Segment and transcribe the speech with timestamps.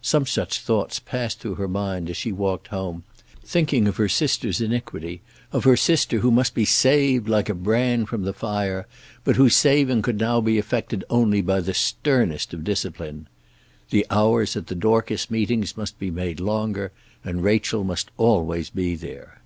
[0.00, 3.02] Some such thoughts passed through her mind as she walked home,
[3.44, 8.08] thinking of her sister's iniquity, of her sister who must be saved, like a brand
[8.08, 8.86] from the fire,
[9.24, 13.26] but whose saving could now be effected only by the sternest of discipline.
[13.90, 16.92] The hours at the Dorcas meetings must be made longer,
[17.24, 19.42] and Rachel must always be there.